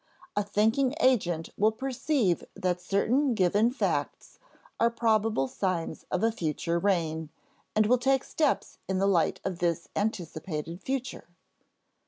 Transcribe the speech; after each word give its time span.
A 0.35 0.41
thinking 0.41 0.95
agent 0.99 1.49
will 1.59 1.71
perceive 1.71 2.43
that 2.55 2.81
certain 2.81 3.35
given 3.35 3.69
facts 3.69 4.39
are 4.79 4.89
probable 4.89 5.47
signs 5.47 6.07
of 6.09 6.23
a 6.23 6.31
future 6.31 6.79
rain, 6.79 7.29
and 7.75 7.85
will 7.85 7.99
take 7.99 8.23
steps 8.23 8.79
in 8.89 8.97
the 8.97 9.05
light 9.05 9.39
of 9.45 9.59
this 9.59 9.89
anticipated 9.95 10.81
future. 10.81 11.27